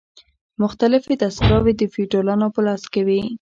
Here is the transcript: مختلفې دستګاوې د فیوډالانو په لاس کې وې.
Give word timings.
مختلفې 0.61 1.13
دستګاوې 1.21 1.73
د 1.77 1.81
فیوډالانو 1.93 2.47
په 2.55 2.59
لاس 2.67 2.83
کې 2.93 3.01
وې. 3.07 3.21